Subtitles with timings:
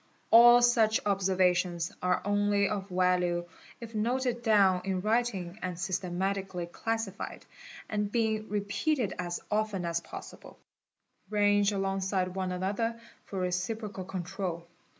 [0.15, 3.45] | All such observations are only of value
[3.79, 7.45] if noted down in writing and | systematically classified,
[7.87, 10.57] and, being repeated as often as possible,
[11.29, 14.67] ranged— alongside one another for reciprocal control.